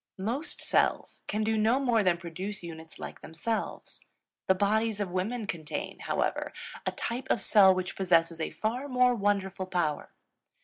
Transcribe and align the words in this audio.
Most 0.17 0.63
cells 0.63 1.21
can 1.27 1.43
do 1.43 1.59
no 1.59 1.79
more 1.79 2.01
than 2.01 2.17
produce 2.17 2.63
units 2.63 2.97
like 2.97 3.21
themselves. 3.21 4.07
The 4.47 4.55
bodies 4.55 4.99
of 4.99 5.11
women 5.11 5.45
contain, 5.45 5.99
however, 5.99 6.53
a 6.87 6.91
type 6.91 7.27
of 7.29 7.39
cell 7.39 7.75
which 7.75 7.95
possesses 7.95 8.39
a 8.39 8.49
far 8.49 8.87
more 8.87 9.13
wonderful 9.13 9.67
power. 9.67 10.11